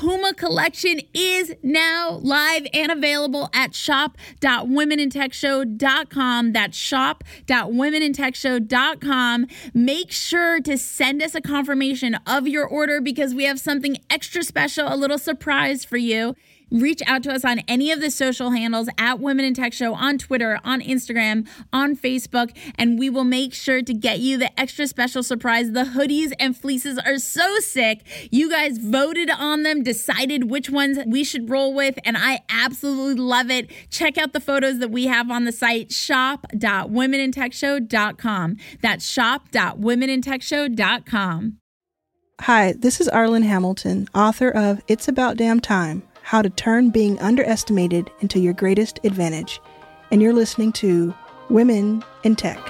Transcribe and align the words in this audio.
Puma 0.00 0.32
collection 0.32 1.02
is 1.12 1.54
now 1.62 2.18
live 2.22 2.66
and 2.72 2.90
available 2.90 3.50
at 3.52 3.74
shop.womenintechshow.com. 3.74 6.52
That's 6.54 6.78
shop.womenintechshow.com. 6.78 9.46
Make 9.74 10.10
sure 10.10 10.62
to 10.62 10.78
send 10.78 11.22
us 11.22 11.34
a 11.34 11.42
confirmation 11.42 12.14
of 12.26 12.48
your 12.48 12.66
order 12.66 13.02
because 13.02 13.34
we 13.34 13.44
have 13.44 13.60
something 13.60 13.98
extra 14.08 14.42
special, 14.42 14.90
a 14.90 14.96
little 14.96 15.18
surprise 15.18 15.84
for 15.84 15.98
you 15.98 16.34
reach 16.70 17.02
out 17.06 17.22
to 17.24 17.32
us 17.32 17.44
on 17.44 17.60
any 17.60 17.90
of 17.90 18.00
the 18.00 18.10
social 18.10 18.50
handles 18.50 18.88
at 18.98 19.20
Women 19.20 19.44
in 19.44 19.54
Tech 19.54 19.72
Show 19.72 19.94
on 19.94 20.18
Twitter, 20.18 20.60
on 20.64 20.80
Instagram, 20.80 21.48
on 21.72 21.96
Facebook, 21.96 22.56
and 22.76 22.98
we 22.98 23.10
will 23.10 23.24
make 23.24 23.52
sure 23.52 23.82
to 23.82 23.94
get 23.94 24.20
you 24.20 24.38
the 24.38 24.60
extra 24.60 24.86
special 24.86 25.22
surprise. 25.22 25.72
The 25.72 25.84
hoodies 25.84 26.32
and 26.38 26.56
fleeces 26.56 26.98
are 26.98 27.18
so 27.18 27.58
sick. 27.58 28.02
You 28.30 28.50
guys 28.50 28.78
voted 28.78 29.30
on 29.30 29.62
them, 29.62 29.82
decided 29.92 30.50
which 30.50 30.70
ones 30.70 30.98
we 31.06 31.22
should 31.24 31.50
roll 31.50 31.74
with, 31.74 31.98
and 32.04 32.16
I 32.16 32.40
absolutely 32.48 33.22
love 33.22 33.50
it. 33.50 33.70
Check 33.90 34.16
out 34.18 34.32
the 34.32 34.40
photos 34.40 34.78
that 34.78 34.90
we 34.90 35.06
have 35.06 35.30
on 35.30 35.44
the 35.44 35.52
site 35.52 35.92
shop.womenintechshow.com. 35.92 38.56
That's 38.82 39.06
shop.womenintechshow.com. 39.06 41.56
Hi, 42.40 42.72
this 42.72 43.00
is 43.00 43.08
Arlan 43.08 43.44
Hamilton, 43.44 44.08
author 44.14 44.50
of 44.50 44.80
It's 44.88 45.08
About 45.08 45.36
Damn 45.36 45.60
Time 45.60 46.02
how 46.30 46.40
to 46.40 46.50
turn 46.50 46.90
being 46.90 47.18
underestimated 47.18 48.08
into 48.20 48.38
your 48.38 48.52
greatest 48.52 49.00
advantage. 49.02 49.60
And 50.12 50.22
you're 50.22 50.32
listening 50.32 50.70
to 50.74 51.12
Women 51.48 52.04
in 52.22 52.36
Tech. 52.36 52.60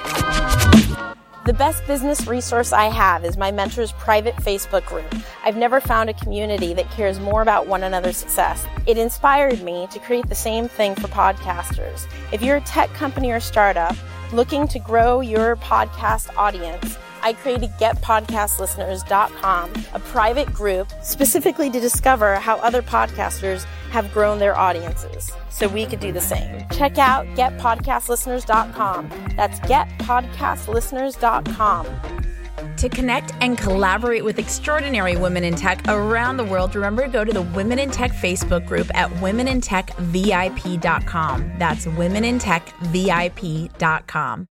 The 1.51 1.55
best 1.55 1.85
business 1.85 2.29
resource 2.29 2.73
I 2.73 2.85
have 2.85 3.25
is 3.25 3.37
my 3.37 3.51
mentor's 3.51 3.91
private 3.91 4.37
Facebook 4.37 4.87
group. 4.87 5.13
I've 5.43 5.57
never 5.57 5.81
found 5.81 6.09
a 6.09 6.15
community 6.15 6.75
that 6.75 6.89
cares 6.93 7.19
more 7.19 7.43
about 7.43 7.67
one 7.67 7.83
another's 7.83 8.19
success. 8.19 8.65
It 8.87 8.97
inspired 8.97 9.61
me 9.61 9.89
to 9.91 9.99
create 9.99 10.29
the 10.29 10.35
same 10.37 10.69
thing 10.69 10.95
for 10.95 11.09
podcasters. 11.09 12.07
If 12.33 12.41
you're 12.41 12.59
a 12.59 12.61
tech 12.61 12.89
company 12.91 13.33
or 13.33 13.41
startup 13.41 13.97
looking 14.33 14.69
to 14.69 14.79
grow 14.79 15.23
your 15.23 15.57
podcast 15.57 16.33
audience, 16.37 16.97
I 17.23 17.35
created 17.35 17.71
GetPodcastListeners.com, 17.73 19.73
a 19.95 20.01
private 20.01 20.53
group 20.53 20.91
specifically 21.03 21.71
to 21.71 21.79
discover 21.81 22.35
how 22.37 22.57
other 22.59 22.83
podcasters 22.83 23.65
have 23.91 24.13
grown 24.13 24.39
their 24.39 24.57
audiences 24.57 25.33
so 25.49 25.67
we 25.69 25.87
could 25.87 26.01
do 26.01 26.13
the 26.13 26.21
same. 26.21 26.67
Check 26.73 26.99
out 26.99 27.27
GetPodcastListeners.com. 27.29 29.11
That's 29.37 29.59
GetPodcastListeners.com. 29.61 31.87
To 32.77 32.89
connect 32.89 33.33
and 33.41 33.57
collaborate 33.59 34.25
with 34.25 34.39
extraordinary 34.39 35.17
women 35.17 35.43
in 35.45 35.55
tech 35.55 35.87
around 35.89 36.39
the 36.39 36.45
world, 36.45 36.75
remember 36.75 37.03
to 37.03 37.09
go 37.09 37.25
to 37.25 37.33
the 37.33 37.43
Women 37.43 37.79
in 37.79 37.91
Tech 37.91 38.13
Facebook 38.13 38.67
group 38.67 38.91
at 38.95 39.11
womenintechvip.com. 39.13 41.53
That's 41.59 41.87
womenintechvip.com. 41.87 44.50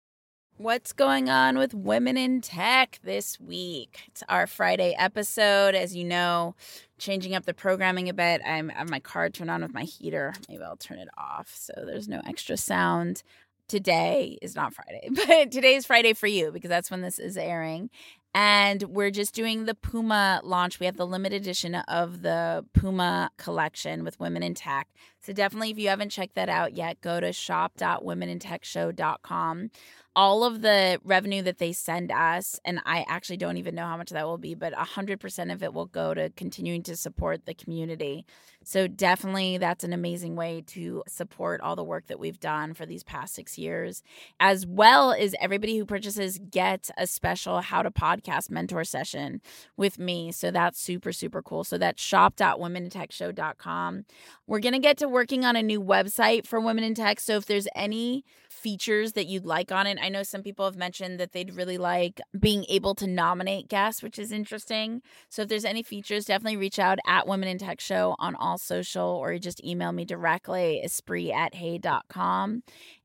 What's 0.57 0.93
going 0.93 1.29
on 1.29 1.59
with 1.59 1.75
women 1.75 2.17
in 2.17 2.41
tech 2.41 3.01
this 3.03 3.41
week? 3.41 4.03
It's 4.07 4.23
our 4.29 4.47
Friday 4.47 4.95
episode. 4.97 5.75
As 5.75 5.97
you 5.97 6.05
know, 6.05 6.55
changing 6.97 7.35
up 7.35 7.45
the 7.45 7.53
programming 7.53 8.09
a 8.09 8.15
bit. 8.15 8.41
I'm, 8.47 8.71
I 8.71 8.75
have 8.75 8.89
my 8.89 9.01
car 9.01 9.31
turned 9.31 9.51
on 9.51 9.63
with 9.63 9.75
my 9.75 9.83
heater. 9.83 10.33
Maybe 10.49 10.63
I'll 10.63 10.77
turn 10.77 11.01
it 11.01 11.09
off 11.19 11.53
so 11.53 11.73
there's 11.85 12.07
no 12.07 12.23
extra 12.25 12.57
sound. 12.57 13.25
Today 13.67 14.39
is 14.43 14.55
not 14.55 14.75
Friday, 14.75 15.09
but 15.27 15.51
today 15.51 15.75
is 15.75 15.87
Friday 15.87 16.13
for 16.13 16.29
you 16.29 16.53
because 16.53 16.69
that's 16.69 16.89
when 16.89 17.01
this 17.01 17.19
is 17.19 17.37
airing. 17.37 17.91
And 18.33 18.85
we're 18.85 19.11
just 19.11 19.35
doing 19.35 19.65
the 19.65 19.75
Puma 19.75 20.41
launch. 20.45 20.79
We 20.79 20.87
have 20.87 20.97
the 20.97 21.07
limited 21.07 21.43
edition 21.43 21.75
of 21.75 22.23
the 22.23 22.65
Puma 22.75 23.33
collection 23.39 24.05
with 24.05 24.21
Women 24.21 24.45
in 24.45 24.55
Tech. 24.55 24.87
So 25.21 25.33
definitely, 25.33 25.71
if 25.71 25.79
you 25.79 25.89
haven't 25.89 26.11
checked 26.11 26.37
that 26.37 26.49
out 26.49 26.75
yet, 26.75 27.01
go 27.01 27.19
to 27.19 27.33
shop.womenintechshow.com 27.33 29.71
all 30.17 30.45
of 30.45 30.63
the 30.63 31.01
revenue 31.03 31.43
that 31.43 31.59
they 31.59 31.73
send 31.73 32.13
us, 32.13 32.61
and 32.65 32.81
I 32.87 33.05
actually 33.09 33.37
don't 33.37 33.57
even 33.57 33.75
know 33.75 33.87
how 33.87 33.97
much 33.97 34.11
that 34.11 34.27
will 34.27 34.39
be, 34.39 34.55
but 34.55 34.73
100% 34.73 35.53
of 35.53 35.61
it 35.63 35.75
will 35.75 35.87
go 35.87 36.15
to 36.15 36.31
continuing 36.31 36.83
to 36.85 36.97
support 36.97 37.47
the 37.47 37.55
community. 37.55 38.25
So, 38.63 38.87
definitely, 38.87 39.59
that's 39.59 39.85
an 39.85 39.93
amazing 39.93 40.37
way 40.37 40.63
to 40.69 41.03
support 41.07 41.61
all 41.61 41.77
the 41.77 41.85
work 41.85 42.07
that 42.07 42.19
we've 42.19 42.41
done 42.41 42.73
for 42.73 42.87
these 42.87 43.03
past 43.03 43.35
six 43.35 43.59
years, 43.59 44.03
as 44.41 44.67
well 44.67 45.13
as 45.13 45.35
everybody 45.39 45.77
who 45.77 45.85
purchases 45.85 46.41
gets 46.51 46.91
a 46.97 47.07
special 47.07 47.61
How 47.61 47.83
to 47.83 47.91
Podcast 47.91 48.51
mentor 48.51 48.85
session 48.85 49.43
with 49.77 49.99
me. 49.99 50.33
So, 50.33 50.51
that's 50.51 50.81
super, 50.81 51.13
super 51.13 51.43
cool. 51.43 51.65
So, 51.65 51.77
that's 51.77 52.03
shop.womenintechshow.com. 52.03 54.07
We're 54.47 54.61
going 54.61 54.75
to 54.75 54.79
get 54.79 54.97
to 54.99 55.09
working 55.09 55.45
on 55.45 55.57
a 55.57 55.63
new 55.63 55.83
website 55.83 56.47
for 56.47 56.59
Women 56.59 56.85
in 56.85 56.95
Tech. 56.95 57.21
So, 57.21 57.37
if 57.37 57.45
there's 57.45 57.69
any 57.75 58.25
features 58.55 59.13
that 59.13 59.27
you'd 59.27 59.45
like 59.45 59.73
on 59.73 59.87
it. 59.87 59.99
I 60.05 60.11
know 60.11 60.23
some 60.23 60.43
people 60.43 60.67
have 60.67 60.77
mentioned 60.77 61.19
that 61.19 61.33
they'd 61.33 61.55
really 61.55 61.79
like 61.79 62.21
being 62.39 62.67
able 62.69 62.95
to 62.97 63.07
nominate 63.07 63.69
guests, 63.69 64.03
which 64.03 64.19
is 64.19 64.33
interesting. 64.33 65.01
So 65.31 65.43
if 65.43 65.49
there's 65.49 65.65
any 65.65 65.83
features, 65.83 66.27
definitely 66.27 66.59
reach 66.59 66.79
out 66.79 66.99
at 67.07 67.27
Women 67.27 67.49
in 67.49 67.57
Tech 67.57 67.81
Show 67.81 68.15
on 68.19 68.35
all 68.35 68.59
social 68.59 69.09
or 69.09 69.39
just 69.39 69.65
email 69.65 69.93
me 69.93 70.05
directly, 70.05 70.83
espree 70.85 71.33
at 71.33 71.55
hey.com. 71.55 72.63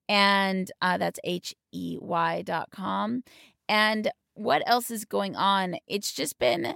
And 0.10 0.70
uh, 0.82 0.98
that's 0.98 1.20
dot 2.44 2.70
com. 2.72 3.24
And 3.70 4.12
what 4.34 4.62
else 4.66 4.92
is 4.92 5.06
going 5.06 5.38
on? 5.38 5.76
It's 5.88 6.12
just 6.12 6.38
been 6.38 6.76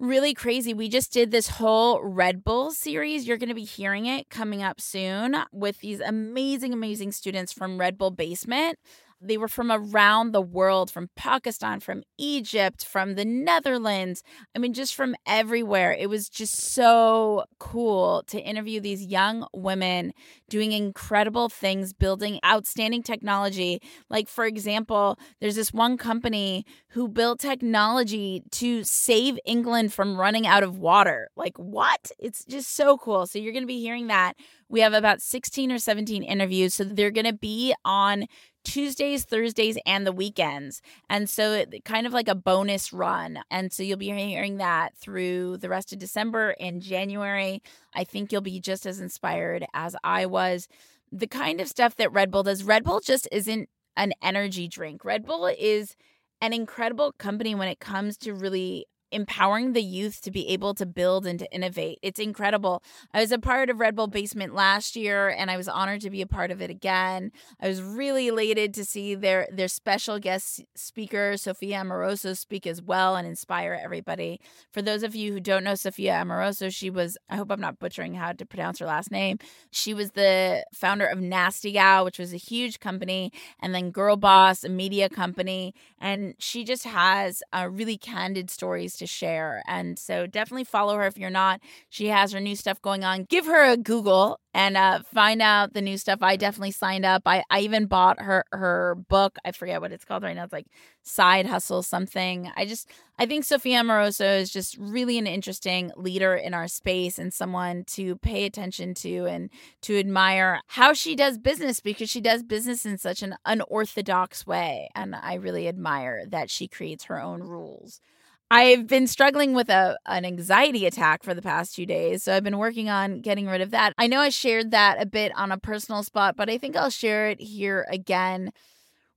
really 0.00 0.32
crazy. 0.32 0.74
We 0.74 0.88
just 0.88 1.12
did 1.12 1.30
this 1.30 1.48
whole 1.48 2.02
Red 2.02 2.44
Bull 2.44 2.70
series. 2.70 3.26
You're 3.26 3.36
going 3.36 3.48
to 3.48 3.54
be 3.54 3.64
hearing 3.64 4.06
it 4.06 4.30
coming 4.30 4.62
up 4.62 4.80
soon 4.80 5.36
with 5.52 5.80
these 5.80 6.00
amazing, 6.00 6.72
amazing 6.72 7.12
students 7.12 7.52
from 7.52 7.78
Red 7.78 7.98
Bull 7.98 8.10
Basement. 8.10 8.78
They 9.20 9.36
were 9.36 9.48
from 9.48 9.72
around 9.72 10.32
the 10.32 10.40
world, 10.40 10.90
from 10.90 11.10
Pakistan, 11.16 11.80
from 11.80 12.04
Egypt, 12.18 12.84
from 12.84 13.16
the 13.16 13.24
Netherlands. 13.24 14.22
I 14.54 14.60
mean, 14.60 14.72
just 14.72 14.94
from 14.94 15.16
everywhere. 15.26 15.92
It 15.92 16.08
was 16.08 16.28
just 16.28 16.54
so 16.54 17.44
cool 17.58 18.22
to 18.28 18.40
interview 18.40 18.80
these 18.80 19.04
young 19.04 19.46
women 19.52 20.12
doing 20.48 20.70
incredible 20.70 21.48
things, 21.48 21.92
building 21.92 22.38
outstanding 22.44 23.02
technology. 23.02 23.80
Like, 24.08 24.28
for 24.28 24.44
example, 24.44 25.18
there's 25.40 25.56
this 25.56 25.72
one 25.72 25.96
company 25.96 26.64
who 26.90 27.08
built 27.08 27.40
technology 27.40 28.44
to 28.52 28.84
save 28.84 29.38
England 29.44 29.92
from 29.92 30.18
running 30.18 30.46
out 30.46 30.62
of 30.62 30.78
water. 30.78 31.28
Like, 31.36 31.56
what? 31.56 32.12
It's 32.20 32.44
just 32.44 32.74
so 32.76 32.96
cool. 32.96 33.26
So, 33.26 33.40
you're 33.40 33.52
going 33.52 33.64
to 33.64 33.66
be 33.66 33.80
hearing 33.80 34.06
that. 34.06 34.34
We 34.68 34.80
have 34.80 34.92
about 34.92 35.22
16 35.22 35.72
or 35.72 35.78
17 35.78 36.22
interviews. 36.22 36.74
So, 36.74 36.84
they're 36.84 37.10
going 37.10 37.26
to 37.26 37.32
be 37.32 37.74
on 37.84 38.26
Tuesdays, 38.64 39.24
Thursdays, 39.24 39.78
and 39.86 40.06
the 40.06 40.12
weekends. 40.12 40.82
And 41.08 41.28
so 41.28 41.52
it 41.52 41.84
kind 41.84 42.06
of 42.06 42.12
like 42.12 42.28
a 42.28 42.34
bonus 42.34 42.92
run. 42.92 43.40
And 43.50 43.72
so 43.72 43.82
you'll 43.82 43.96
be 43.96 44.10
hearing 44.10 44.58
that 44.58 44.96
through 44.96 45.58
the 45.58 45.68
rest 45.68 45.92
of 45.92 45.98
December 45.98 46.54
and 46.60 46.82
January. 46.82 47.62
I 47.94 48.04
think 48.04 48.30
you'll 48.30 48.40
be 48.40 48.60
just 48.60 48.86
as 48.86 49.00
inspired 49.00 49.64
as 49.74 49.96
I 50.04 50.26
was. 50.26 50.68
The 51.10 51.26
kind 51.26 51.60
of 51.60 51.68
stuff 51.68 51.96
that 51.96 52.12
Red 52.12 52.30
Bull 52.30 52.42
does, 52.42 52.62
Red 52.62 52.84
Bull 52.84 53.00
just 53.00 53.26
isn't 53.32 53.68
an 53.96 54.12
energy 54.22 54.68
drink. 54.68 55.04
Red 55.04 55.24
Bull 55.24 55.46
is 55.46 55.96
an 56.40 56.52
incredible 56.52 57.12
company 57.12 57.54
when 57.54 57.68
it 57.68 57.80
comes 57.80 58.16
to 58.18 58.34
really 58.34 58.86
empowering 59.10 59.72
the 59.72 59.82
youth 59.82 60.20
to 60.22 60.30
be 60.30 60.48
able 60.48 60.74
to 60.74 60.86
build 60.86 61.26
and 61.26 61.38
to 61.38 61.52
innovate. 61.52 61.98
It's 62.02 62.20
incredible. 62.20 62.82
I 63.12 63.20
was 63.20 63.32
a 63.32 63.38
part 63.38 63.70
of 63.70 63.80
Red 63.80 63.96
Bull 63.96 64.06
Basement 64.06 64.54
last 64.54 64.96
year 64.96 65.28
and 65.28 65.50
I 65.50 65.56
was 65.56 65.68
honored 65.68 66.00
to 66.02 66.10
be 66.10 66.22
a 66.22 66.26
part 66.26 66.50
of 66.50 66.60
it 66.60 66.70
again. 66.70 67.32
I 67.60 67.68
was 67.68 67.82
really 67.82 68.28
elated 68.28 68.74
to 68.74 68.84
see 68.84 69.14
their 69.14 69.48
their 69.50 69.68
special 69.68 70.18
guest 70.18 70.62
speaker 70.74 71.36
Sophia 71.36 71.80
Amoruso 71.80 72.36
speak 72.36 72.66
as 72.66 72.82
well 72.82 73.16
and 73.16 73.26
inspire 73.26 73.78
everybody. 73.80 74.40
For 74.70 74.82
those 74.82 75.02
of 75.02 75.14
you 75.14 75.32
who 75.32 75.40
don't 75.40 75.64
know 75.64 75.74
Sophia 75.74 76.12
Amoruso, 76.12 76.72
she 76.72 76.90
was 76.90 77.16
I 77.30 77.36
hope 77.36 77.50
I'm 77.50 77.60
not 77.60 77.78
butchering 77.78 78.14
how 78.14 78.32
to 78.32 78.46
pronounce 78.46 78.78
her 78.80 78.86
last 78.86 79.10
name. 79.10 79.38
She 79.70 79.94
was 79.94 80.12
the 80.12 80.64
founder 80.74 81.06
of 81.06 81.20
Nasty 81.20 81.72
Gal, 81.72 82.04
which 82.04 82.18
was 82.18 82.32
a 82.32 82.38
huge 82.38 82.80
company, 82.80 83.32
and 83.60 83.74
then 83.74 83.90
Girl 83.90 84.16
Boss, 84.16 84.64
a 84.64 84.68
media 84.68 85.08
company, 85.08 85.74
and 85.98 86.34
she 86.38 86.64
just 86.64 86.84
has 86.84 87.42
uh, 87.52 87.68
really 87.70 87.96
candid 87.96 88.50
stories 88.50 88.97
to 88.98 89.06
share. 89.06 89.62
And 89.66 89.98
so 89.98 90.26
definitely 90.26 90.64
follow 90.64 90.96
her 90.96 91.06
if 91.06 91.18
you're 91.18 91.30
not. 91.30 91.60
She 91.88 92.06
has 92.08 92.32
her 92.32 92.40
new 92.40 92.56
stuff 92.56 92.80
going 92.82 93.04
on. 93.04 93.24
Give 93.24 93.46
her 93.46 93.64
a 93.64 93.76
Google 93.76 94.40
and 94.54 94.76
uh, 94.76 95.00
find 95.14 95.40
out 95.40 95.74
the 95.74 95.82
new 95.82 95.96
stuff. 95.96 96.18
I 96.22 96.36
definitely 96.36 96.72
signed 96.72 97.04
up. 97.04 97.22
I, 97.26 97.44
I 97.50 97.60
even 97.60 97.86
bought 97.86 98.20
her 98.20 98.44
her 98.52 98.96
book. 99.08 99.38
I 99.44 99.52
forget 99.52 99.80
what 99.80 99.92
it's 99.92 100.04
called 100.04 100.22
right 100.22 100.34
now. 100.34 100.44
It's 100.44 100.52
like 100.52 100.66
Side 101.02 101.46
Hustle 101.46 101.82
something. 101.82 102.50
I 102.56 102.66
just 102.66 102.90
I 103.18 103.26
think 103.26 103.44
Sophia 103.44 103.80
Amoruso 103.80 104.40
is 104.40 104.50
just 104.50 104.76
really 104.78 105.18
an 105.18 105.26
interesting 105.26 105.92
leader 105.96 106.34
in 106.34 106.54
our 106.54 106.66
space 106.66 107.18
and 107.18 107.32
someone 107.32 107.84
to 107.88 108.16
pay 108.16 108.44
attention 108.44 108.94
to 108.94 109.26
and 109.26 109.50
to 109.82 109.98
admire 109.98 110.60
how 110.66 110.92
she 110.92 111.14
does 111.14 111.38
business 111.38 111.80
because 111.80 112.10
she 112.10 112.20
does 112.20 112.42
business 112.42 112.84
in 112.84 112.98
such 112.98 113.22
an 113.22 113.36
unorthodox 113.44 114.46
way. 114.46 114.88
And 114.94 115.14
I 115.14 115.34
really 115.34 115.68
admire 115.68 116.24
that 116.26 116.50
she 116.50 116.68
creates 116.68 117.04
her 117.04 117.20
own 117.20 117.42
rules. 117.42 118.00
I've 118.50 118.86
been 118.86 119.06
struggling 119.06 119.52
with 119.54 119.68
a 119.68 119.98
an 120.06 120.24
anxiety 120.24 120.86
attack 120.86 121.22
for 121.22 121.34
the 121.34 121.42
past 121.42 121.74
few 121.74 121.84
days, 121.84 122.22
so 122.22 122.34
I've 122.34 122.44
been 122.44 122.58
working 122.58 122.88
on 122.88 123.20
getting 123.20 123.46
rid 123.46 123.60
of 123.60 123.70
that. 123.72 123.92
I 123.98 124.06
know 124.06 124.20
I 124.20 124.30
shared 124.30 124.70
that 124.70 125.00
a 125.00 125.06
bit 125.06 125.32
on 125.36 125.52
a 125.52 125.58
personal 125.58 126.02
spot, 126.02 126.34
but 126.36 126.48
I 126.48 126.56
think 126.56 126.74
I'll 126.74 126.90
share 126.90 127.28
it 127.28 127.40
here 127.40 127.86
again. 127.90 128.52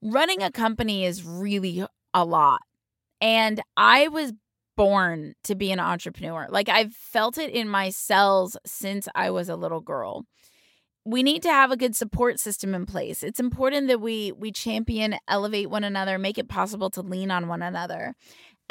Running 0.01 0.43
a 0.43 0.51
company 0.51 1.05
is 1.05 1.23
really 1.23 1.85
a 2.13 2.25
lot. 2.25 2.61
And 3.21 3.61
I 3.77 4.07
was 4.09 4.33
born 4.75 5.33
to 5.43 5.55
be 5.55 5.71
an 5.71 5.79
entrepreneur. 5.79 6.47
Like 6.49 6.67
I've 6.67 6.93
felt 6.93 7.37
it 7.37 7.51
in 7.51 7.69
my 7.69 7.89
cells 7.89 8.57
since 8.65 9.07
I 9.15 9.29
was 9.29 9.47
a 9.47 9.55
little 9.55 9.81
girl. 9.81 10.25
We 11.03 11.23
need 11.23 11.41
to 11.43 11.49
have 11.49 11.71
a 11.71 11.77
good 11.77 11.95
support 11.95 12.39
system 12.39 12.75
in 12.75 12.85
place. 12.85 13.23
It's 13.23 13.39
important 13.39 13.87
that 13.87 14.01
we 14.01 14.31
we 14.33 14.51
champion, 14.51 15.15
elevate 15.27 15.69
one 15.69 15.83
another, 15.83 16.19
make 16.19 16.37
it 16.37 16.47
possible 16.47 16.89
to 16.91 17.01
lean 17.01 17.31
on 17.31 17.47
one 17.47 17.61
another. 17.63 18.13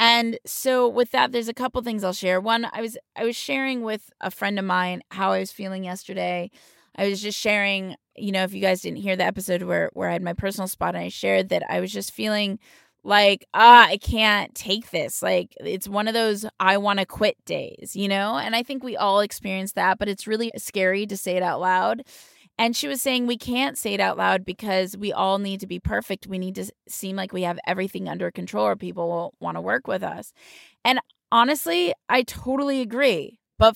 And 0.01 0.39
so 0.47 0.89
with 0.89 1.11
that 1.11 1.31
there's 1.31 1.47
a 1.47 1.53
couple 1.53 1.79
things 1.83 2.03
I'll 2.03 2.11
share. 2.11 2.41
One, 2.41 2.67
I 2.73 2.81
was 2.81 2.97
I 3.15 3.23
was 3.23 3.35
sharing 3.35 3.83
with 3.83 4.09
a 4.19 4.31
friend 4.31 4.57
of 4.57 4.65
mine 4.65 5.03
how 5.11 5.31
I 5.31 5.39
was 5.39 5.51
feeling 5.51 5.83
yesterday. 5.83 6.49
I 6.95 7.07
was 7.07 7.21
just 7.21 7.39
sharing, 7.39 7.95
you 8.17 8.31
know, 8.31 8.43
if 8.43 8.51
you 8.53 8.61
guys 8.61 8.81
didn't 8.81 8.97
hear 8.97 9.15
the 9.15 9.25
episode 9.25 9.61
where 9.61 9.91
where 9.93 10.09
I 10.09 10.13
had 10.13 10.23
my 10.23 10.33
personal 10.33 10.67
spot 10.67 10.95
and 10.95 11.03
I 11.05 11.09
shared 11.09 11.49
that 11.49 11.63
I 11.69 11.79
was 11.81 11.93
just 11.93 12.11
feeling 12.11 12.57
like 13.03 13.47
ah 13.55 13.87
i 13.87 13.97
can't 13.97 14.53
take 14.53 14.91
this 14.91 15.23
like 15.23 15.55
it's 15.59 15.87
one 15.87 16.07
of 16.07 16.13
those 16.13 16.45
i 16.59 16.77
want 16.77 16.99
to 16.99 17.05
quit 17.05 17.35
days 17.45 17.95
you 17.95 18.07
know 18.07 18.37
and 18.37 18.55
i 18.55 18.61
think 18.61 18.83
we 18.83 18.95
all 18.95 19.21
experience 19.21 19.71
that 19.73 19.97
but 19.97 20.07
it's 20.07 20.27
really 20.27 20.51
scary 20.55 21.07
to 21.07 21.17
say 21.17 21.35
it 21.35 21.41
out 21.41 21.59
loud 21.59 22.03
and 22.61 22.75
she 22.75 22.87
was 22.87 23.01
saying 23.01 23.25
we 23.25 23.39
can't 23.39 23.75
say 23.75 23.95
it 23.95 23.99
out 23.99 24.19
loud 24.19 24.45
because 24.45 24.95
we 24.95 25.11
all 25.11 25.39
need 25.39 25.61
to 25.61 25.67
be 25.67 25.79
perfect. 25.79 26.27
We 26.27 26.37
need 26.37 26.53
to 26.55 26.71
seem 26.87 27.15
like 27.15 27.33
we 27.33 27.41
have 27.41 27.57
everything 27.65 28.07
under 28.07 28.29
control 28.29 28.67
or 28.67 28.75
people 28.75 29.09
will 29.09 29.33
want 29.39 29.57
to 29.57 29.61
work 29.61 29.87
with 29.87 30.03
us. 30.03 30.31
And 30.85 30.99
honestly, 31.31 31.91
I 32.07 32.21
totally 32.21 32.81
agree. 32.81 33.39
But 33.57 33.73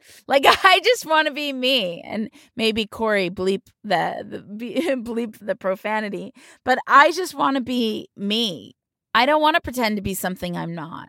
f- 0.00 0.24
like 0.26 0.44
I 0.64 0.80
just 0.80 1.06
want 1.06 1.28
to 1.28 1.32
be 1.32 1.52
me 1.52 2.02
and 2.04 2.28
maybe 2.56 2.86
Corey 2.86 3.30
bleep 3.30 3.62
the, 3.84 4.24
the 4.28 4.40
bleep 4.96 5.38
the 5.40 5.54
profanity, 5.54 6.32
but 6.64 6.78
I 6.88 7.12
just 7.12 7.36
want 7.36 7.56
to 7.56 7.62
be 7.62 8.08
me. 8.16 8.74
I 9.14 9.26
don't 9.26 9.40
want 9.40 9.54
to 9.54 9.60
pretend 9.60 9.94
to 9.94 10.02
be 10.02 10.14
something 10.14 10.56
I'm 10.56 10.74
not. 10.74 11.08